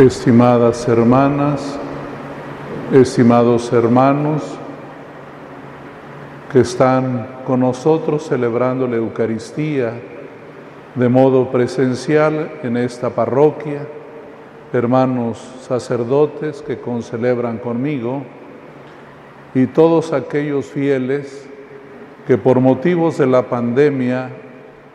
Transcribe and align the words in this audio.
Estimadas 0.00 0.88
hermanas, 0.88 1.78
estimados 2.90 3.70
hermanos 3.70 4.42
que 6.50 6.60
están 6.60 7.26
con 7.46 7.60
nosotros 7.60 8.26
celebrando 8.26 8.88
la 8.88 8.96
Eucaristía 8.96 9.92
de 10.94 11.08
modo 11.10 11.50
presencial 11.50 12.50
en 12.62 12.78
esta 12.78 13.10
parroquia, 13.10 13.86
hermanos 14.72 15.36
sacerdotes 15.60 16.62
que 16.62 16.80
concelebran 16.80 17.58
conmigo 17.58 18.22
y 19.54 19.66
todos 19.66 20.14
aquellos 20.14 20.64
fieles 20.64 21.46
que 22.26 22.38
por 22.38 22.58
motivos 22.60 23.18
de 23.18 23.26
la 23.26 23.50
pandemia 23.50 24.30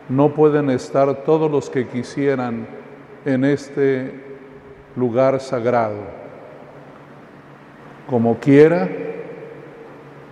no 0.08 0.30
pueden 0.30 0.68
estar 0.68 1.22
todos 1.22 1.48
los 1.48 1.70
que 1.70 1.86
quisieran 1.86 2.66
en 3.24 3.44
este 3.44 4.25
lugar 4.96 5.40
sagrado. 5.40 6.00
Como 8.08 8.38
quiera, 8.38 8.88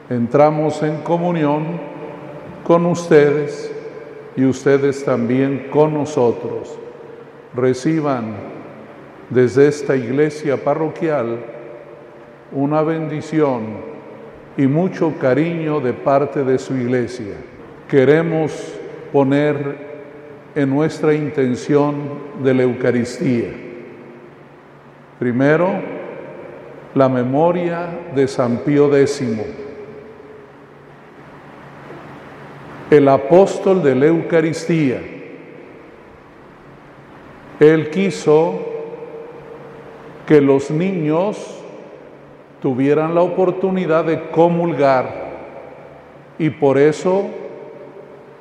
entramos 0.08 0.82
en 0.82 0.98
comunión 0.98 1.80
con 2.64 2.86
ustedes 2.86 3.72
y 4.36 4.44
ustedes 4.44 5.04
también 5.04 5.68
con 5.70 5.94
nosotros. 5.94 6.78
Reciban 7.54 8.34
desde 9.30 9.68
esta 9.68 9.96
iglesia 9.96 10.62
parroquial 10.62 11.38
una 12.52 12.82
bendición 12.82 13.94
y 14.56 14.66
mucho 14.66 15.14
cariño 15.20 15.80
de 15.80 15.92
parte 15.92 16.44
de 16.44 16.58
su 16.58 16.74
iglesia. 16.76 17.34
Queremos 17.88 18.78
poner 19.12 19.94
en 20.54 20.70
nuestra 20.70 21.14
intención 21.14 21.94
de 22.42 22.54
la 22.54 22.62
Eucaristía. 22.62 23.63
Primero, 25.18 25.70
la 26.94 27.08
memoria 27.08 27.88
de 28.14 28.26
San 28.28 28.58
Pío 28.58 28.94
X, 28.96 29.22
el 32.90 33.08
apóstol 33.08 33.82
de 33.82 33.94
la 33.94 34.06
Eucaristía. 34.06 35.00
Él 37.60 37.90
quiso 37.90 38.60
que 40.26 40.40
los 40.40 40.70
niños 40.70 41.60
tuvieran 42.60 43.14
la 43.14 43.22
oportunidad 43.22 44.04
de 44.04 44.30
comulgar 44.30 45.24
y 46.38 46.50
por 46.50 46.78
eso 46.78 47.26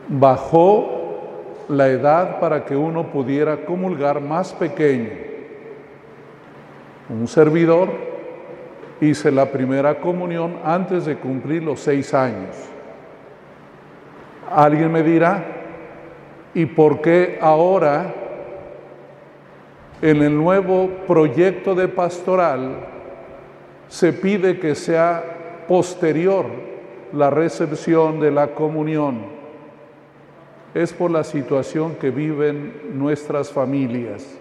bajó 0.07 1.65
la 1.69 1.87
edad 1.87 2.39
para 2.39 2.65
que 2.65 2.75
uno 2.75 3.11
pudiera 3.11 3.65
comulgar 3.65 4.21
más 4.21 4.53
pequeño. 4.53 5.32
Un 7.09 7.27
servidor 7.27 7.89
hice 9.01 9.31
la 9.31 9.51
primera 9.51 9.99
comunión 9.99 10.57
antes 10.63 11.05
de 11.05 11.17
cumplir 11.17 11.63
los 11.63 11.79
seis 11.79 12.13
años. 12.13 12.55
Alguien 14.49 14.91
me 14.91 15.03
dirá, 15.03 15.43
¿y 16.53 16.65
por 16.65 17.01
qué 17.01 17.37
ahora 17.41 18.13
en 20.03 20.21
el 20.21 20.37
nuevo 20.37 20.89
proyecto 21.07 21.75
de 21.75 21.87
pastoral 21.87 22.75
se 23.87 24.11
pide 24.11 24.59
que 24.59 24.75
sea 24.75 25.63
posterior 25.65 26.45
la 27.13 27.29
recepción 27.29 28.19
de 28.19 28.31
la 28.31 28.53
comunión. 28.53 29.21
Es 30.73 30.91
por 30.91 31.09
la 31.09 31.23
situación 31.23 31.95
que 31.95 32.09
viven 32.09 32.73
nuestras 32.95 33.49
familias. 33.49 34.37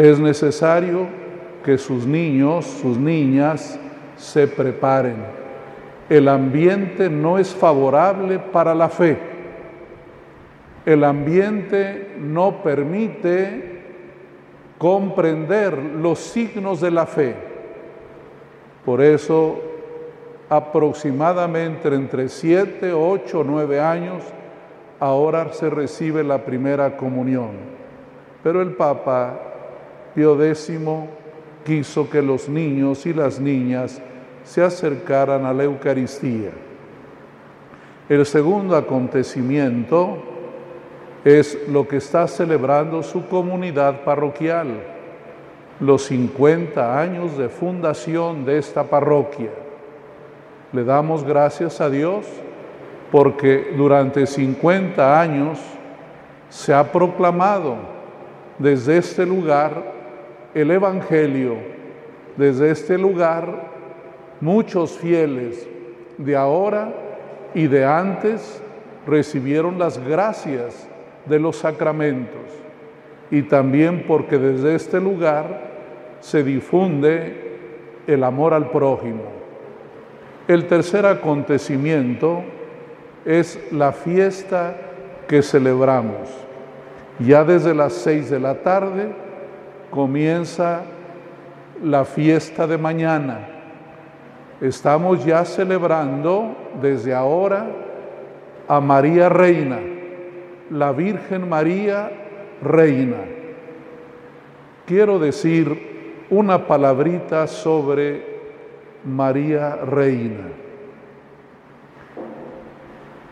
Es 0.00 0.18
necesario 0.18 1.08
que 1.62 1.76
sus 1.76 2.06
niños, 2.06 2.64
sus 2.64 2.96
niñas, 2.96 3.78
se 4.16 4.48
preparen. 4.48 5.16
El 6.08 6.26
ambiente 6.26 7.10
no 7.10 7.36
es 7.36 7.54
favorable 7.54 8.38
para 8.38 8.74
la 8.74 8.88
fe. 8.88 9.18
El 10.86 11.04
ambiente 11.04 12.14
no 12.18 12.62
permite 12.62 13.82
comprender 14.78 15.76
los 15.76 16.18
signos 16.18 16.80
de 16.80 16.90
la 16.92 17.04
fe. 17.04 17.34
Por 18.86 19.02
eso, 19.02 19.60
aproximadamente 20.48 21.88
entre 21.88 22.30
siete, 22.30 22.94
ocho, 22.94 23.44
nueve 23.46 23.78
años, 23.78 24.22
ahora 24.98 25.52
se 25.52 25.68
recibe 25.68 26.24
la 26.24 26.38
primera 26.38 26.96
comunión. 26.96 27.50
Pero 28.42 28.62
el 28.62 28.72
Papa 28.72 29.49
Pío 30.14 30.42
X 30.42 30.70
quiso 31.64 32.08
que 32.08 32.22
los 32.22 32.48
niños 32.48 33.06
y 33.06 33.12
las 33.12 33.38
niñas 33.38 34.00
se 34.44 34.62
acercaran 34.62 35.44
a 35.44 35.52
la 35.52 35.64
Eucaristía. 35.64 36.50
El 38.08 38.26
segundo 38.26 38.76
acontecimiento 38.76 40.18
es 41.24 41.68
lo 41.68 41.86
que 41.86 41.98
está 41.98 42.26
celebrando 42.26 43.02
su 43.02 43.28
comunidad 43.28 44.02
parroquial, 44.02 44.68
los 45.78 46.02
50 46.06 47.00
años 47.00 47.36
de 47.38 47.48
fundación 47.48 48.44
de 48.44 48.58
esta 48.58 48.84
parroquia. 48.84 49.50
Le 50.72 50.84
damos 50.84 51.24
gracias 51.24 51.80
a 51.80 51.90
Dios 51.90 52.26
porque 53.12 53.74
durante 53.76 54.26
50 54.26 55.20
años 55.20 55.58
se 56.48 56.72
ha 56.74 56.90
proclamado 56.90 57.76
desde 58.58 58.98
este 58.98 59.24
lugar 59.24 59.99
el 60.54 60.70
Evangelio, 60.70 61.56
desde 62.36 62.70
este 62.70 62.98
lugar 62.98 63.68
muchos 64.40 64.92
fieles 64.92 65.68
de 66.18 66.36
ahora 66.36 66.92
y 67.54 67.66
de 67.66 67.84
antes 67.84 68.62
recibieron 69.06 69.78
las 69.78 69.98
gracias 69.98 70.88
de 71.26 71.38
los 71.38 71.56
sacramentos 71.56 72.40
y 73.30 73.42
también 73.42 74.04
porque 74.06 74.38
desde 74.38 74.74
este 74.74 75.00
lugar 75.00 75.70
se 76.20 76.42
difunde 76.42 77.50
el 78.06 78.24
amor 78.24 78.54
al 78.54 78.70
prójimo. 78.70 79.22
El 80.48 80.66
tercer 80.66 81.06
acontecimiento 81.06 82.42
es 83.24 83.60
la 83.70 83.92
fiesta 83.92 84.76
que 85.28 85.42
celebramos. 85.42 86.28
Ya 87.20 87.44
desde 87.44 87.74
las 87.74 87.92
seis 87.92 88.30
de 88.30 88.40
la 88.40 88.54
tarde 88.62 89.12
comienza 89.90 90.82
la 91.82 92.04
fiesta 92.04 92.66
de 92.66 92.78
mañana. 92.78 93.48
Estamos 94.60 95.24
ya 95.24 95.44
celebrando 95.44 96.54
desde 96.80 97.14
ahora 97.14 97.66
a 98.68 98.80
María 98.80 99.28
Reina 99.28 99.78
la 100.70 100.92
Virgen 100.92 101.48
María 101.48 102.10
Reina. 102.62 103.18
Quiero 104.86 105.18
decir 105.18 106.26
una 106.30 106.66
palabrita 106.66 107.46
sobre 107.46 108.24
María 109.04 109.76
Reina. 109.76 110.48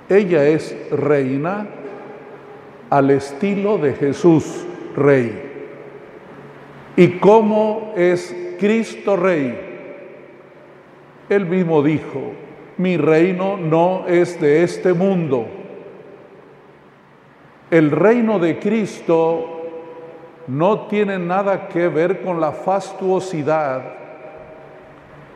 Ella 0.09 0.45
es 0.47 0.75
reina 0.91 1.67
al 2.91 3.11
estilo 3.11 3.79
de 3.79 3.93
Jesús 3.93 4.65
Rey. 4.97 5.48
¿Y 6.99 7.19
cómo 7.19 7.95
es 7.97 8.37
Cristo 8.61 9.17
Rey? 9.17 9.59
Él 11.31 11.47
mismo 11.47 11.83
dijo, 11.83 12.33
mi 12.77 12.99
reino 12.99 13.57
no 13.57 14.07
es 14.07 14.39
de 14.39 14.63
este 14.63 14.93
mundo 14.93 15.47
el 17.71 17.91
reino 17.91 18.39
de 18.39 18.59
Cristo 18.59 19.63
no 20.47 20.87
tiene 20.87 21.19
nada 21.19 21.69
que 21.69 21.89
ver 21.89 22.23
con 22.23 22.41
la 22.41 22.53
fastuosidad, 22.53 23.83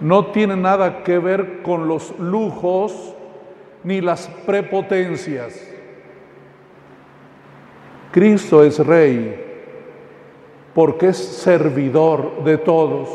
no 0.00 0.26
tiene 0.26 0.56
nada 0.56 1.02
que 1.02 1.19
ver 1.19 1.60
con 1.62 1.87
los 1.87 2.19
lujos 2.19 3.14
ni 3.84 4.00
las 4.00 4.28
prepotencias. 4.46 5.69
Cristo 8.10 8.64
es 8.64 8.78
rey 8.78 9.51
porque 10.74 11.08
es 11.08 11.19
servidor 11.19 12.44
de 12.44 12.58
todos. 12.58 13.08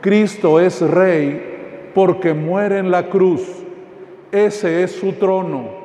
Cristo 0.00 0.58
es 0.58 0.80
rey 0.80 1.90
porque 1.94 2.34
muere 2.34 2.78
en 2.78 2.90
la 2.90 3.08
cruz. 3.08 3.42
Ese 4.32 4.82
es 4.82 4.92
su 4.92 5.12
trono. 5.12 5.80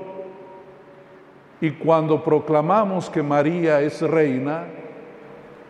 Y 1.62 1.72
cuando 1.72 2.24
proclamamos 2.24 3.10
que 3.10 3.24
María 3.24 3.82
es 3.82 4.02
reina, 4.02 4.66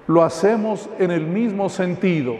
lo 0.07 0.23
hacemos 0.23 0.89
en 0.99 1.11
el 1.11 1.25
mismo 1.25 1.69
sentido. 1.69 2.35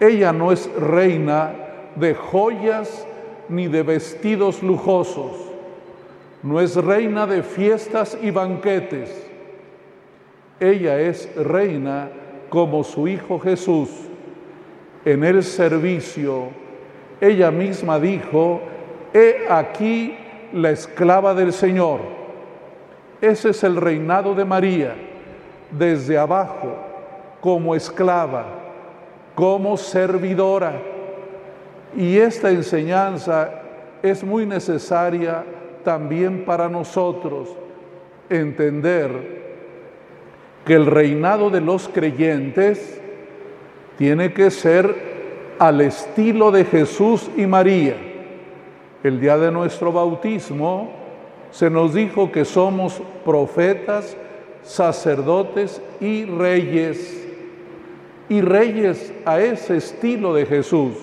Ella 0.00 0.32
no 0.32 0.50
es 0.50 0.70
reina 0.76 1.54
de 1.94 2.14
joyas 2.14 3.06
ni 3.48 3.68
de 3.68 3.82
vestidos 3.82 4.62
lujosos, 4.62 5.32
no 6.42 6.60
es 6.60 6.74
reina 6.76 7.26
de 7.26 7.42
fiestas 7.42 8.18
y 8.20 8.30
banquetes. 8.30 9.31
Ella 10.62 11.00
es 11.00 11.28
reina 11.34 12.08
como 12.48 12.84
su 12.84 13.08
Hijo 13.08 13.40
Jesús. 13.40 13.90
En 15.04 15.24
el 15.24 15.42
servicio, 15.42 16.50
ella 17.20 17.50
misma 17.50 17.98
dijo, 17.98 18.60
he 19.12 19.44
aquí 19.50 20.16
la 20.52 20.70
esclava 20.70 21.34
del 21.34 21.52
Señor. 21.52 21.98
Ese 23.20 23.50
es 23.50 23.64
el 23.64 23.74
reinado 23.74 24.36
de 24.36 24.44
María, 24.44 24.94
desde 25.72 26.16
abajo, 26.16 26.76
como 27.40 27.74
esclava, 27.74 28.46
como 29.34 29.76
servidora. 29.76 30.80
Y 31.96 32.18
esta 32.18 32.50
enseñanza 32.50 33.50
es 34.00 34.22
muy 34.22 34.46
necesaria 34.46 35.42
también 35.82 36.44
para 36.44 36.68
nosotros, 36.68 37.48
entender 38.30 39.41
que 40.64 40.74
el 40.74 40.86
reinado 40.86 41.50
de 41.50 41.60
los 41.60 41.88
creyentes 41.88 43.00
tiene 43.98 44.32
que 44.32 44.50
ser 44.50 45.12
al 45.58 45.80
estilo 45.80 46.50
de 46.50 46.64
Jesús 46.64 47.30
y 47.36 47.46
María. 47.46 47.96
El 49.02 49.20
día 49.20 49.36
de 49.38 49.50
nuestro 49.50 49.92
bautismo 49.92 50.90
se 51.50 51.68
nos 51.68 51.94
dijo 51.94 52.30
que 52.32 52.44
somos 52.44 53.02
profetas, 53.24 54.16
sacerdotes 54.62 55.82
y 56.00 56.24
reyes. 56.24 57.18
Y 58.28 58.40
reyes 58.40 59.12
a 59.26 59.40
ese 59.40 59.76
estilo 59.76 60.32
de 60.32 60.46
Jesús. 60.46 60.94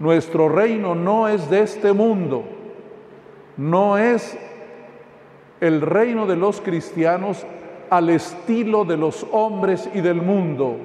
Nuestro 0.00 0.48
reino 0.48 0.94
no 0.94 1.28
es 1.28 1.50
de 1.50 1.60
este 1.60 1.92
mundo, 1.92 2.44
no 3.56 3.98
es 3.98 4.38
el 5.60 5.80
reino 5.80 6.26
de 6.26 6.36
los 6.36 6.60
cristianos 6.60 7.44
al 7.90 8.10
estilo 8.10 8.84
de 8.84 8.96
los 8.96 9.26
hombres 9.32 9.88
y 9.94 10.00
del 10.00 10.20
mundo, 10.20 10.76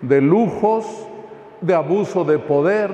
de 0.00 0.20
lujos, 0.20 1.08
de 1.60 1.74
abuso 1.74 2.24
de 2.24 2.38
poder, 2.38 2.90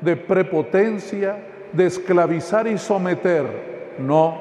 de 0.00 0.16
prepotencia, 0.16 1.38
de 1.72 1.86
esclavizar 1.86 2.66
y 2.66 2.78
someter. 2.78 3.96
No, 3.98 4.36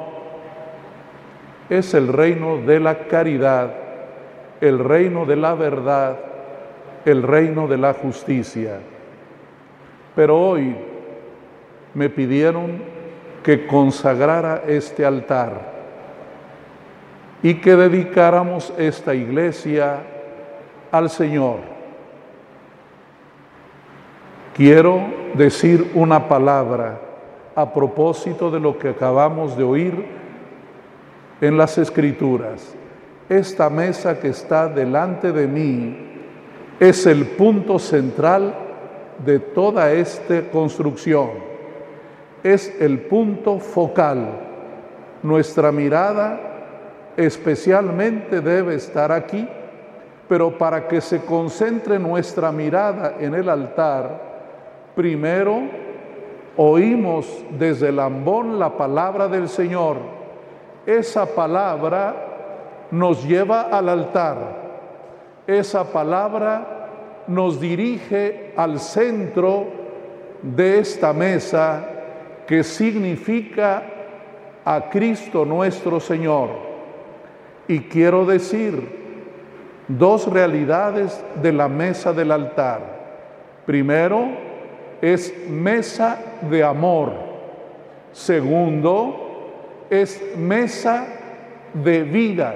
es 1.69 1.93
el 1.93 2.07
reino 2.07 2.57
de 2.57 2.79
la 2.79 3.07
caridad, 3.07 3.73
el 4.61 4.79
reino 4.79 5.25
de 5.25 5.35
la 5.35 5.55
verdad, 5.55 6.17
el 7.05 7.23
reino 7.23 7.67
de 7.67 7.77
la 7.77 7.93
justicia. 7.93 8.79
Pero 10.15 10.39
hoy 10.39 10.75
me 11.93 12.09
pidieron 12.09 12.81
que 13.43 13.67
consagrara 13.67 14.63
este 14.67 15.05
altar 15.05 15.74
y 17.45 17.53
que 17.53 17.75
dedicáramos 17.75 18.73
esta 18.75 19.13
iglesia 19.13 20.01
al 20.91 21.11
Señor. 21.11 21.57
Quiero 24.55 24.99
decir 25.35 25.91
una 25.93 26.27
palabra 26.27 26.99
a 27.55 27.71
propósito 27.71 28.49
de 28.49 28.59
lo 28.59 28.79
que 28.79 28.89
acabamos 28.89 29.55
de 29.55 29.63
oír 29.63 30.05
en 31.39 31.55
las 31.55 31.77
escrituras. 31.77 32.73
Esta 33.29 33.69
mesa 33.69 34.19
que 34.19 34.29
está 34.29 34.67
delante 34.67 35.31
de 35.31 35.45
mí 35.45 35.97
es 36.79 37.05
el 37.05 37.27
punto 37.27 37.77
central 37.77 38.55
de 39.23 39.37
toda 39.37 39.91
esta 39.91 40.49
construcción. 40.49 41.29
Es 42.41 42.75
el 42.81 43.01
punto 43.01 43.59
focal. 43.59 44.29
Nuestra 45.21 45.71
mirada 45.71 46.53
especialmente 47.17 48.41
debe 48.41 48.75
estar 48.75 49.11
aquí, 49.11 49.47
pero 50.27 50.57
para 50.57 50.87
que 50.87 51.01
se 51.01 51.21
concentre 51.21 51.99
nuestra 51.99 52.51
mirada 52.51 53.15
en 53.19 53.35
el 53.35 53.49
altar, 53.49 54.21
primero 54.95 55.61
oímos 56.57 57.43
desde 57.57 57.89
el 57.89 57.99
ambón 57.99 58.59
la 58.59 58.77
palabra 58.77 59.27
del 59.27 59.49
Señor. 59.49 59.97
Esa 60.85 61.25
palabra 61.25 62.15
nos 62.91 63.25
lleva 63.25 63.63
al 63.63 63.89
altar. 63.89 64.37
Esa 65.47 65.83
palabra 65.91 67.23
nos 67.27 67.59
dirige 67.59 68.53
al 68.55 68.79
centro 68.79 69.67
de 70.41 70.79
esta 70.79 71.13
mesa 71.13 71.85
que 72.47 72.63
significa 72.63 73.83
a 74.63 74.89
Cristo 74.89 75.45
nuestro 75.45 75.99
Señor. 75.99 76.74
Y 77.67 77.81
quiero 77.81 78.25
decir 78.25 79.05
dos 79.87 80.31
realidades 80.31 81.23
de 81.41 81.51
la 81.51 81.67
mesa 81.67 82.13
del 82.13 82.31
altar. 82.31 82.81
Primero, 83.65 84.27
es 85.01 85.33
mesa 85.49 86.19
de 86.49 86.63
amor. 86.63 87.13
Segundo, 88.11 89.25
es 89.89 90.21
mesa 90.37 91.05
de 91.73 92.03
vida, 92.03 92.55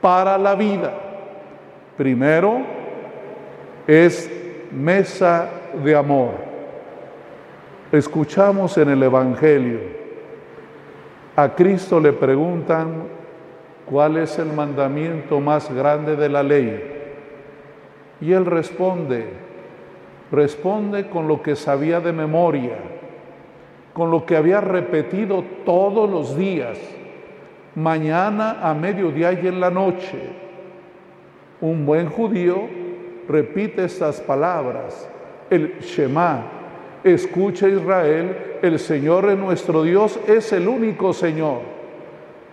para 0.00 0.38
la 0.38 0.54
vida. 0.54 0.92
Primero, 1.96 2.60
es 3.86 4.30
mesa 4.70 5.48
de 5.84 5.94
amor. 5.94 6.34
Escuchamos 7.92 8.78
en 8.78 8.90
el 8.90 9.02
Evangelio, 9.02 9.80
a 11.36 11.54
Cristo 11.54 11.98
le 11.98 12.12
preguntan 12.12 13.19
¿cuál 13.90 14.16
es 14.18 14.38
el 14.38 14.52
mandamiento 14.52 15.40
más 15.40 15.70
grande 15.74 16.14
de 16.14 16.28
la 16.28 16.44
ley? 16.44 16.80
Y 18.20 18.32
él 18.32 18.46
responde, 18.46 19.26
responde 20.30 21.08
con 21.08 21.26
lo 21.26 21.42
que 21.42 21.56
sabía 21.56 22.00
de 22.00 22.12
memoria, 22.12 22.76
con 23.92 24.12
lo 24.12 24.24
que 24.24 24.36
había 24.36 24.60
repetido 24.60 25.42
todos 25.66 26.08
los 26.08 26.36
días, 26.36 26.78
mañana, 27.74 28.58
a 28.62 28.74
mediodía 28.74 29.32
y 29.32 29.48
en 29.48 29.58
la 29.58 29.70
noche. 29.70 30.18
Un 31.60 31.84
buen 31.84 32.08
judío 32.08 32.68
repite 33.28 33.84
estas 33.84 34.20
palabras, 34.20 35.08
el 35.50 35.80
Shema, 35.80 36.42
escucha 37.02 37.68
Israel, 37.68 38.58
el 38.62 38.78
Señor 38.78 39.28
es 39.30 39.38
nuestro 39.38 39.82
Dios, 39.82 40.20
es 40.28 40.52
el 40.52 40.68
único 40.68 41.12
Señor. 41.12 41.60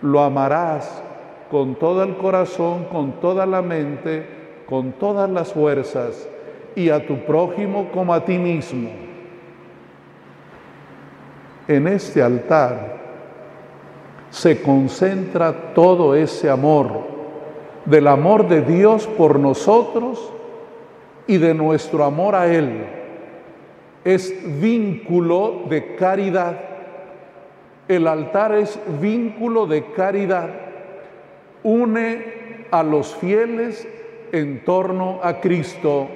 Lo 0.02 0.20
amarás 0.20 1.04
con 1.50 1.76
todo 1.76 2.02
el 2.02 2.16
corazón, 2.16 2.84
con 2.84 3.20
toda 3.20 3.46
la 3.46 3.62
mente, 3.62 4.26
con 4.68 4.92
todas 4.92 5.30
las 5.30 5.52
fuerzas 5.52 6.28
y 6.74 6.90
a 6.90 7.06
tu 7.06 7.24
prójimo 7.24 7.88
como 7.92 8.12
a 8.12 8.24
ti 8.24 8.38
mismo. 8.38 8.90
En 11.66 11.88
este 11.88 12.22
altar 12.22 12.98
se 14.30 14.60
concentra 14.60 15.72
todo 15.74 16.14
ese 16.14 16.50
amor, 16.50 17.08
del 17.86 18.06
amor 18.06 18.46
de 18.48 18.60
Dios 18.62 19.06
por 19.06 19.38
nosotros 19.38 20.32
y 21.26 21.38
de 21.38 21.54
nuestro 21.54 22.04
amor 22.04 22.34
a 22.34 22.46
Él. 22.52 22.84
Es 24.04 24.34
vínculo 24.60 25.62
de 25.68 25.94
caridad. 25.94 26.58
El 27.88 28.06
altar 28.06 28.52
es 28.54 28.78
vínculo 29.00 29.66
de 29.66 29.92
caridad 29.92 30.67
une 31.68 32.66
a 32.70 32.82
los 32.82 33.14
fieles 33.16 33.86
en 34.32 34.64
torno 34.64 35.20
a 35.22 35.40
Cristo. 35.40 36.08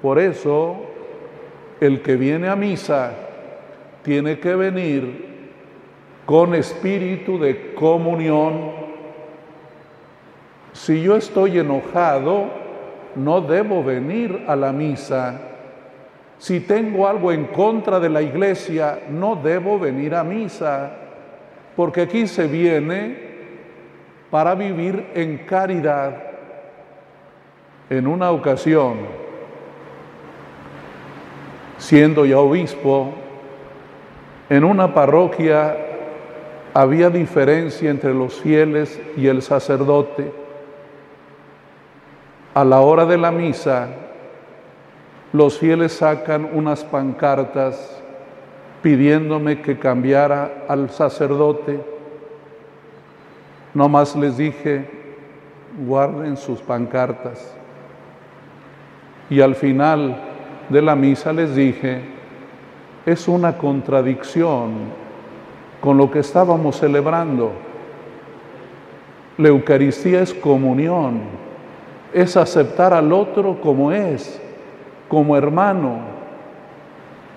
Por 0.00 0.18
eso, 0.18 0.76
el 1.80 2.02
que 2.02 2.16
viene 2.16 2.48
a 2.48 2.54
misa 2.54 3.12
tiene 4.02 4.38
que 4.38 4.54
venir 4.54 5.26
con 6.24 6.54
espíritu 6.54 7.38
de 7.38 7.74
comunión. 7.74 8.70
Si 10.72 11.02
yo 11.02 11.16
estoy 11.16 11.58
enojado, 11.58 12.46
no 13.16 13.40
debo 13.40 13.82
venir 13.82 14.44
a 14.46 14.54
la 14.54 14.72
misa. 14.72 15.40
Si 16.38 16.60
tengo 16.60 17.08
algo 17.08 17.32
en 17.32 17.46
contra 17.46 17.98
de 17.98 18.08
la 18.08 18.22
iglesia, 18.22 19.00
no 19.10 19.34
debo 19.34 19.80
venir 19.80 20.14
a 20.14 20.22
misa, 20.22 20.92
porque 21.74 22.02
aquí 22.02 22.28
se 22.28 22.46
viene 22.46 23.27
para 24.30 24.54
vivir 24.54 25.06
en 25.14 25.38
caridad. 25.38 26.22
En 27.90 28.06
una 28.06 28.30
ocasión, 28.30 28.98
siendo 31.78 32.26
ya 32.26 32.38
obispo, 32.38 33.14
en 34.50 34.64
una 34.64 34.92
parroquia 34.92 35.76
había 36.74 37.08
diferencia 37.08 37.90
entre 37.90 38.12
los 38.12 38.40
fieles 38.40 39.00
y 39.16 39.26
el 39.26 39.40
sacerdote. 39.40 40.30
A 42.54 42.64
la 42.64 42.80
hora 42.80 43.06
de 43.06 43.16
la 43.16 43.30
misa, 43.30 43.88
los 45.32 45.58
fieles 45.58 45.92
sacan 45.92 46.50
unas 46.52 46.84
pancartas 46.84 48.02
pidiéndome 48.82 49.62
que 49.62 49.78
cambiara 49.78 50.64
al 50.68 50.90
sacerdote 50.90 51.97
no 53.74 53.88
más 53.88 54.16
les 54.16 54.36
dije, 54.36 54.88
guarden 55.86 56.36
sus 56.36 56.60
pancartas. 56.60 57.54
Y 59.30 59.40
al 59.40 59.54
final 59.54 60.16
de 60.68 60.82
la 60.82 60.96
misa 60.96 61.32
les 61.32 61.54
dije, 61.54 62.02
es 63.04 63.28
una 63.28 63.56
contradicción 63.56 64.72
con 65.80 65.96
lo 65.96 66.10
que 66.10 66.20
estábamos 66.20 66.76
celebrando. 66.76 67.52
La 69.36 69.48
Eucaristía 69.48 70.22
es 70.22 70.34
comunión, 70.34 71.20
es 72.12 72.36
aceptar 72.36 72.92
al 72.92 73.12
otro 73.12 73.60
como 73.60 73.92
es, 73.92 74.40
como 75.08 75.36
hermano, 75.36 76.00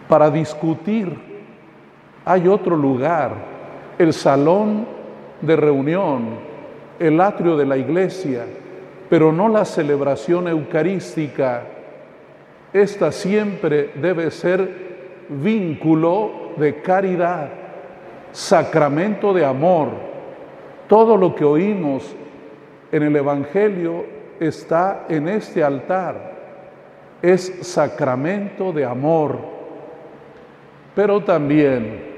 para 0.08 0.32
discutir. 0.32 1.16
Hay 2.26 2.48
otro 2.48 2.76
lugar, 2.76 3.34
el 3.98 4.14
salón 4.14 5.01
de 5.42 5.56
reunión, 5.56 6.52
el 7.00 7.20
atrio 7.20 7.58
de 7.58 7.66
la 7.66 7.78
iglesia, 7.78 8.46
pero 9.10 9.32
no 9.32 9.50
la 9.50 9.66
celebración 9.66 10.48
eucarística. 10.48 11.64
Esta 12.72 13.12
siempre 13.12 13.92
debe 13.96 14.32
ser 14.32 14.92
vínculo 15.30 16.52
de 16.58 16.82
caridad, 16.82 17.50
sacramento 18.32 19.34
de 19.34 19.46
amor. 19.46 19.90
Todo 20.88 21.18
lo 21.18 21.36
que 21.36 21.44
oímos 21.44 22.16
en 22.92 23.04
el 23.04 23.16
Evangelio 23.16 24.06
está 24.40 25.06
en 25.10 25.28
este 25.28 25.64
altar. 25.64 26.32
Es 27.22 27.60
sacramento 27.62 28.72
de 28.72 28.86
amor, 28.86 29.38
pero 30.96 31.24
también 31.24 32.11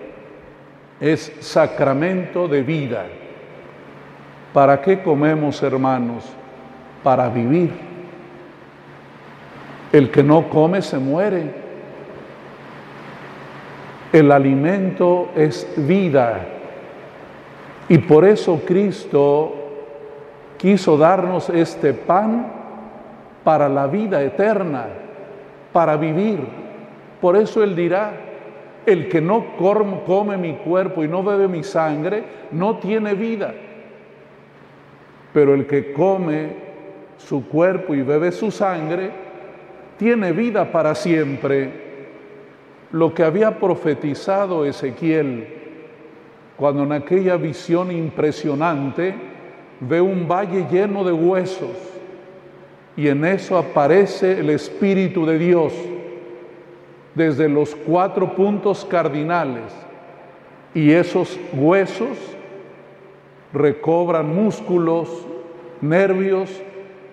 es 1.00 1.32
sacramento 1.40 2.48
de 2.48 2.62
vida. 2.62 3.06
¿Para 4.54 4.82
qué 4.82 5.02
comemos, 5.02 5.62
hermanos? 5.64 6.26
Para 7.02 7.30
vivir. 7.30 7.72
El 9.92 10.10
que 10.12 10.24
no 10.24 10.50
come 10.50 10.82
se 10.82 10.98
muere. 10.98 11.52
El 14.12 14.32
alimento 14.32 15.30
es 15.36 15.68
vida. 15.76 16.46
Y 17.90 17.98
por 17.98 18.26
eso 18.26 18.62
Cristo 18.66 19.56
quiso 20.58 20.98
darnos 20.98 21.50
este 21.50 21.94
pan 21.94 22.48
para 23.44 23.68
la 23.68 23.88
vida 23.88 24.22
eterna, 24.22 24.86
para 25.74 25.98
vivir. 25.98 26.40
Por 27.20 27.36
eso 27.36 27.64
Él 27.64 27.76
dirá, 27.76 28.12
el 28.86 29.08
que 29.10 29.22
no 29.22 29.56
come 29.58 30.38
mi 30.38 30.54
cuerpo 30.54 31.04
y 31.04 31.08
no 31.08 31.24
bebe 31.24 31.48
mi 31.48 31.64
sangre, 31.64 32.24
no 32.52 32.78
tiene 32.78 33.14
vida. 33.14 33.54
Pero 35.34 35.54
el 35.54 35.66
que 35.66 35.94
come 35.94 36.64
su 37.18 37.48
cuerpo 37.48 37.96
y 37.96 38.02
bebe 38.02 38.32
su 38.32 38.52
sangre, 38.52 39.12
tiene 39.98 40.32
vida 40.32 40.72
para 40.72 40.96
siempre. 40.96 41.84
Lo 42.92 43.14
que 43.14 43.24
había 43.24 43.60
profetizado 43.60 44.66
Ezequiel 44.66 45.48
cuando 46.58 46.84
en 46.84 46.92
aquella 46.92 47.38
visión 47.38 47.92
impresionante 47.92 49.16
ve 49.80 50.00
un 50.02 50.28
valle 50.28 50.68
lleno 50.70 51.04
de 51.04 51.12
huesos 51.12 51.72
y 52.96 53.08
en 53.08 53.26
eso 53.26 53.58
aparece 53.58 54.40
el 54.40 54.52
Espíritu 54.52 55.26
de 55.26 55.40
Dios 55.40 55.74
desde 57.16 57.48
los 57.48 57.76
cuatro 57.76 58.36
puntos 58.36 58.86
cardinales 58.86 59.72
y 60.74 60.92
esos 60.92 61.40
huesos 61.54 62.18
recobran 63.54 64.34
músculos, 64.34 65.28
nervios, 65.82 66.50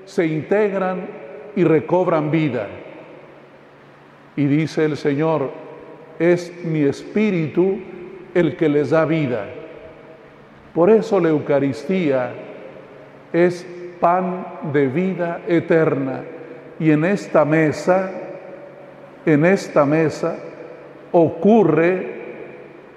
se 0.07 0.27
integran 0.27 1.07
y 1.55 1.65
recobran 1.65 2.31
vida. 2.31 2.67
Y 4.37 4.47
dice 4.47 4.87
el 4.87 4.97
Señor, 4.97 5.51
es 6.19 6.53
mi 6.65 6.81
espíritu 6.83 7.79
el 8.35 8.57
que 8.57 8.69
les 8.69 8.91
da 8.91 9.05
vida. 9.05 9.47
Por 10.75 10.89
eso 10.89 11.21
la 11.21 11.29
Eucaristía 11.29 12.33
es 13.33 13.67
pan 14.01 14.47
de 14.73 14.87
vida 14.87 15.43
eterna. 15.47 16.23
Y 16.79 16.91
en 16.91 17.05
esta 17.05 17.45
mesa, 17.45 18.11
en 19.33 19.45
esta 19.45 19.85
mesa, 19.85 20.37
ocurre 21.13 22.21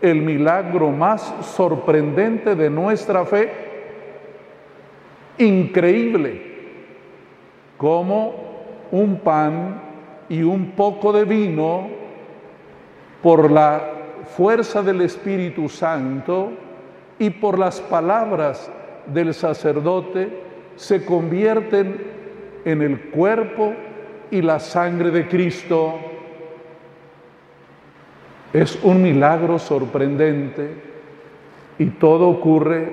el 0.01 0.21
milagro 0.21 0.91
más 0.91 1.33
sorprendente 1.41 2.55
de 2.55 2.69
nuestra 2.69 3.25
fe. 3.25 3.51
Increíble, 5.37 6.41
como 7.77 8.33
un 8.91 9.19
pan 9.19 9.81
y 10.29 10.43
un 10.43 10.71
poco 10.71 11.13
de 11.13 11.25
vino, 11.25 11.87
por 13.21 13.49
la 13.49 13.81
fuerza 14.35 14.83
del 14.83 15.01
Espíritu 15.01 15.69
Santo 15.69 16.51
y 17.17 17.29
por 17.29 17.57
las 17.57 17.79
palabras 17.79 18.69
del 19.07 19.33
sacerdote, 19.33 20.29
se 20.75 21.05
convierten 21.05 22.03
en 22.65 22.81
el 22.81 22.99
cuerpo 23.11 23.73
y 24.29 24.41
la 24.41 24.59
sangre 24.59 25.11
de 25.11 25.27
Cristo. 25.27 25.95
Es 28.53 28.77
un 28.83 29.01
milagro 29.01 29.57
sorprendente 29.57 30.69
y 31.79 31.87
todo 31.87 32.29
ocurre 32.29 32.87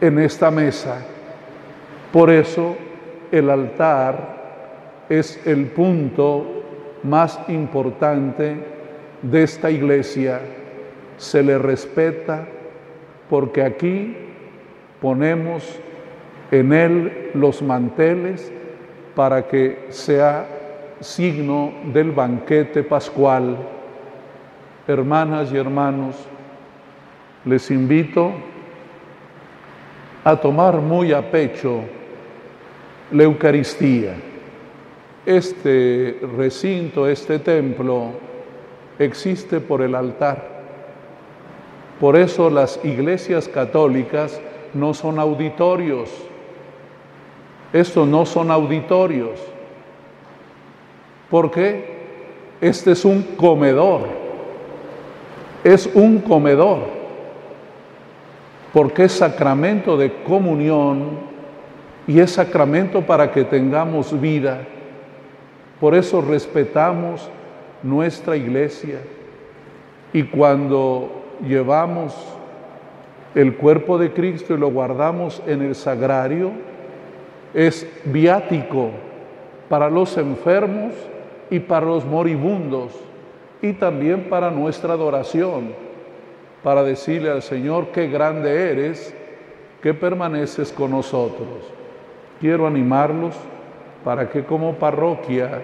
en 0.00 0.18
esta 0.18 0.50
mesa. 0.50 1.06
Por 2.12 2.28
eso 2.28 2.76
el 3.30 3.50
altar 3.50 5.06
es 5.08 5.40
el 5.46 5.66
punto 5.66 6.44
más 7.04 7.38
importante 7.48 8.56
de 9.22 9.42
esta 9.44 9.70
iglesia. 9.70 10.40
Se 11.18 11.40
le 11.42 11.56
respeta 11.56 12.46
porque 13.30 13.62
aquí 13.62 14.16
ponemos 15.00 15.78
en 16.50 16.72
él 16.72 17.30
los 17.34 17.62
manteles 17.62 18.50
para 19.14 19.46
que 19.46 19.86
sea 19.90 20.46
signo 21.00 21.72
del 21.92 22.10
banquete 22.10 22.82
pascual 22.82 23.77
hermanas 24.88 25.52
y 25.52 25.56
hermanos, 25.58 26.16
les 27.44 27.70
invito 27.70 28.32
a 30.24 30.34
tomar 30.36 30.78
muy 30.78 31.12
a 31.12 31.30
pecho 31.30 31.82
la 33.12 33.24
Eucaristía. 33.24 34.14
Este 35.26 36.20
recinto, 36.38 37.06
este 37.06 37.38
templo, 37.38 38.12
existe 38.98 39.60
por 39.60 39.82
el 39.82 39.94
altar. 39.94 40.56
Por 42.00 42.16
eso 42.16 42.48
las 42.48 42.82
iglesias 42.82 43.46
católicas 43.46 44.40
no 44.72 44.94
son 44.94 45.18
auditorios. 45.18 46.08
Estos 47.74 48.08
no 48.08 48.24
son 48.24 48.50
auditorios. 48.50 49.38
Porque 51.28 51.98
este 52.62 52.92
es 52.92 53.04
un 53.04 53.22
comedor 53.36 54.27
es 55.64 55.86
un 55.94 56.18
comedor, 56.18 56.80
porque 58.72 59.04
es 59.04 59.12
sacramento 59.12 59.96
de 59.96 60.12
comunión 60.22 61.18
y 62.06 62.20
es 62.20 62.32
sacramento 62.32 63.02
para 63.02 63.32
que 63.32 63.44
tengamos 63.44 64.18
vida. 64.20 64.60
Por 65.80 65.94
eso 65.94 66.20
respetamos 66.20 67.28
nuestra 67.82 68.36
iglesia 68.36 68.98
y 70.12 70.24
cuando 70.24 71.10
llevamos 71.46 72.16
el 73.34 73.54
cuerpo 73.56 73.98
de 73.98 74.12
Cristo 74.12 74.54
y 74.54 74.58
lo 74.58 74.70
guardamos 74.70 75.42
en 75.46 75.62
el 75.62 75.74
sagrario, 75.74 76.50
es 77.54 77.86
viático 78.04 78.90
para 79.68 79.90
los 79.90 80.16
enfermos 80.16 80.94
y 81.50 81.60
para 81.60 81.86
los 81.86 82.04
moribundos 82.04 82.92
y 83.60 83.72
también 83.72 84.24
para 84.28 84.50
nuestra 84.50 84.94
adoración, 84.94 85.72
para 86.62 86.82
decirle 86.82 87.30
al 87.30 87.42
Señor 87.42 87.88
qué 87.88 88.08
grande 88.08 88.70
eres, 88.70 89.14
que 89.82 89.94
permaneces 89.94 90.72
con 90.72 90.90
nosotros. 90.90 91.48
Quiero 92.40 92.66
animarlos 92.66 93.34
para 94.04 94.28
que 94.28 94.44
como 94.44 94.74
parroquia, 94.74 95.60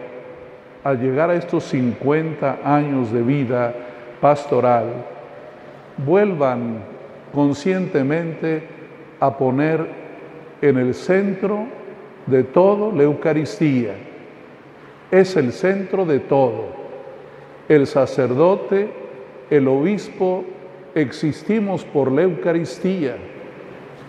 al 0.82 1.00
llegar 1.00 1.30
a 1.30 1.34
estos 1.34 1.64
50 1.64 2.60
años 2.64 3.12
de 3.12 3.22
vida 3.22 3.74
pastoral, 4.20 4.86
vuelvan 5.96 6.78
conscientemente 7.32 8.62
a 9.20 9.36
poner 9.36 9.86
en 10.60 10.78
el 10.78 10.94
centro 10.94 11.66
de 12.26 12.42
todo 12.42 12.92
la 12.92 13.04
Eucaristía. 13.04 13.94
Es 15.10 15.36
el 15.36 15.52
centro 15.52 16.04
de 16.04 16.20
todo 16.20 16.83
el 17.68 17.86
sacerdote, 17.86 18.90
el 19.50 19.68
obispo, 19.68 20.44
existimos 20.94 21.84
por 21.84 22.10
la 22.12 22.22
Eucaristía. 22.22 23.16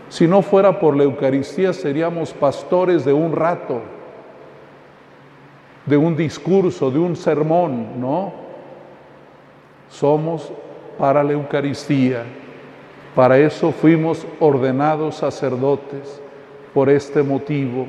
Si 0.10 0.28
no 0.28 0.42
fuera 0.42 0.80
por 0.80 0.96
la 0.96 1.04
Eucaristía 1.04 1.74
seríamos 1.74 2.34
pastores 2.34 3.06
de 3.06 3.14
un 3.14 3.36
rato, 3.36 3.82
de 5.86 5.98
un 5.98 6.16
discurso, 6.16 6.92
de 6.92 7.00
un 7.00 7.16
sermón, 7.16 8.00
¿no? 8.00 8.34
Somos 9.90 10.52
para 10.98 11.24
la 11.24 11.34
Eucaristía. 11.34 12.24
Para 13.16 13.38
eso 13.38 13.72
fuimos 13.72 14.28
ordenados 14.40 15.16
sacerdotes, 15.16 16.22
por 16.76 16.90
este 16.90 17.24
motivo. 17.24 17.88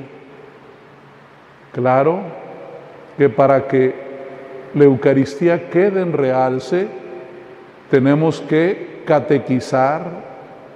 Claro 1.73 2.21
que 3.17 3.27
para 3.27 3.67
que 3.67 4.06
la 4.77 4.85
Eucaristía 4.85 5.69
quede 5.69 6.01
en 6.01 6.13
realce, 6.13 6.87
tenemos 7.89 8.41
que 8.41 9.03
catequizar, 9.05 10.05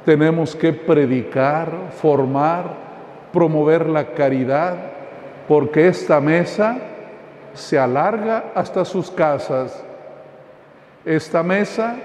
tenemos 0.06 0.56
que 0.56 0.74
predicar, 0.74 1.72
formar, 1.92 2.64
promover 3.34 3.88
la 3.88 4.08
caridad, 4.14 4.76
porque 5.48 5.88
esta 5.88 6.20
mesa 6.20 6.78
se 7.54 7.78
alarga 7.78 8.52
hasta 8.56 8.86
sus 8.86 9.12
casas. 9.12 9.84
Esta 11.04 11.44
mesa 11.44 11.96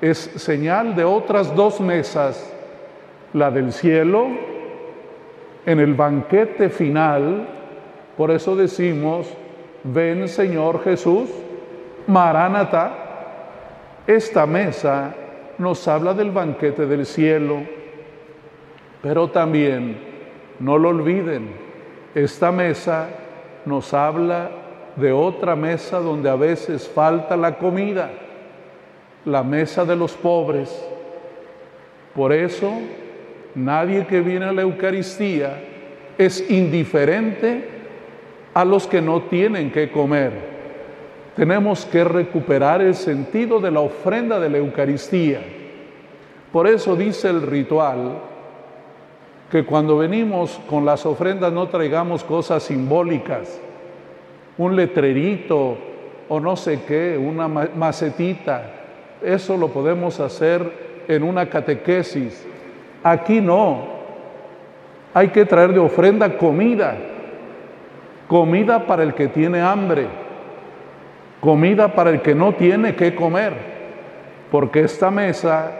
es 0.00 0.18
señal 0.18 0.94
de 0.94 1.04
otras 1.04 1.54
dos 1.54 1.80
mesas, 1.80 2.52
la 3.32 3.50
del 3.50 3.72
cielo, 3.72 4.28
en 5.66 5.80
el 5.80 5.94
banquete 5.94 6.70
final, 6.70 7.46
por 8.16 8.30
eso 8.30 8.56
decimos, 8.56 9.28
ven 9.84 10.28
Señor 10.28 10.82
Jesús, 10.82 11.28
Maránata, 12.06 12.92
esta 14.06 14.46
mesa 14.46 15.14
nos 15.58 15.86
habla 15.86 16.14
del 16.14 16.30
banquete 16.30 16.86
del 16.86 17.04
cielo, 17.04 17.62
pero 19.02 19.28
también, 19.28 19.98
no 20.60 20.78
lo 20.78 20.88
olviden, 20.88 21.52
esta 22.14 22.50
mesa 22.50 23.08
nos 23.66 23.92
habla 23.94 24.50
de 24.96 25.12
otra 25.12 25.54
mesa 25.54 25.98
donde 25.98 26.30
a 26.30 26.36
veces 26.36 26.88
falta 26.88 27.36
la 27.36 27.58
comida 27.58 28.10
la 29.28 29.42
mesa 29.42 29.84
de 29.84 29.96
los 29.96 30.12
pobres. 30.14 30.84
Por 32.14 32.32
eso, 32.32 32.72
nadie 33.54 34.06
que 34.06 34.20
viene 34.20 34.46
a 34.46 34.52
la 34.52 34.62
Eucaristía 34.62 35.62
es 36.16 36.50
indiferente 36.50 37.77
a 38.58 38.64
los 38.64 38.88
que 38.88 39.00
no 39.00 39.22
tienen 39.22 39.70
que 39.70 39.88
comer. 39.88 40.32
Tenemos 41.36 41.86
que 41.86 42.02
recuperar 42.02 42.82
el 42.82 42.96
sentido 42.96 43.60
de 43.60 43.70
la 43.70 43.78
ofrenda 43.78 44.40
de 44.40 44.50
la 44.50 44.58
Eucaristía. 44.58 45.40
Por 46.50 46.66
eso 46.66 46.96
dice 46.96 47.30
el 47.30 47.42
ritual 47.42 48.18
que 49.48 49.64
cuando 49.64 49.98
venimos 49.98 50.60
con 50.68 50.84
las 50.84 51.06
ofrendas 51.06 51.52
no 51.52 51.68
traigamos 51.68 52.24
cosas 52.24 52.64
simbólicas, 52.64 53.60
un 54.56 54.74
letrerito 54.74 55.78
o 56.28 56.40
no 56.40 56.56
sé 56.56 56.80
qué, 56.84 57.16
una 57.16 57.46
macetita, 57.46 58.72
eso 59.22 59.56
lo 59.56 59.68
podemos 59.68 60.18
hacer 60.18 61.04
en 61.06 61.22
una 61.22 61.48
catequesis. 61.48 62.44
Aquí 63.04 63.40
no. 63.40 63.84
Hay 65.14 65.28
que 65.28 65.44
traer 65.44 65.72
de 65.72 65.78
ofrenda 65.78 66.36
comida. 66.36 66.98
Comida 68.28 68.86
para 68.86 69.02
el 69.02 69.14
que 69.14 69.28
tiene 69.28 69.60
hambre. 69.62 70.06
Comida 71.40 71.94
para 71.94 72.10
el 72.10 72.20
que 72.20 72.34
no 72.34 72.52
tiene 72.52 72.94
que 72.94 73.14
comer. 73.14 73.54
Porque 74.50 74.80
esta 74.80 75.10
mesa 75.10 75.72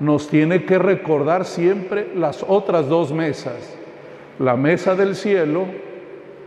nos 0.00 0.28
tiene 0.28 0.64
que 0.64 0.78
recordar 0.78 1.44
siempre 1.44 2.08
las 2.16 2.44
otras 2.46 2.88
dos 2.88 3.12
mesas. 3.12 3.76
La 4.40 4.56
mesa 4.56 4.96
del 4.96 5.14
cielo 5.14 5.66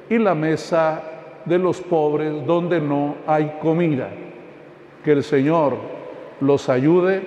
y 0.10 0.18
la 0.18 0.36
mesa 0.36 1.04
de 1.46 1.58
los 1.58 1.80
pobres 1.80 2.46
donde 2.46 2.82
no 2.82 3.16
hay 3.26 3.54
comida. 3.62 4.10
Que 5.06 5.14
el 5.14 5.24
Señor 5.24 5.78
los 6.42 6.68
ayude 6.68 7.22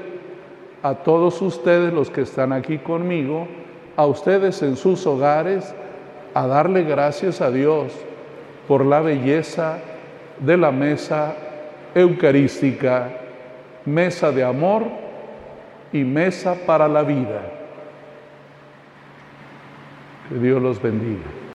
a 0.83 0.97
todos 0.97 1.41
ustedes, 1.41 1.95
los 1.95 2.11
que 2.11 2.23
están 2.23 2.53
aquí 2.53 2.77
conmigo, 2.77 3.47
a 3.97 4.05
ustedes 4.05 4.63
en 4.63 4.77
sus 4.77 5.07
hogares, 5.07 5.75
a 6.35 6.47
darle 6.47 6.83
gracias 6.83 7.41
a 7.41 7.51
Dios 7.51 7.93
por 8.73 8.87
la 8.87 9.03
belleza 9.03 9.81
de 10.39 10.57
la 10.57 10.73
mesa 10.73 11.35
eucarística, 11.95 13.07
mesa 13.85 14.33
de 14.33 14.43
amor 14.43 14.85
y 15.93 16.03
mesa 16.05 16.55
para 16.65 16.89
la 16.89 17.03
vida. 17.03 17.43
Que 20.27 20.37
Dios 20.37 20.63
los 20.63 20.81
bendiga. 20.81 21.42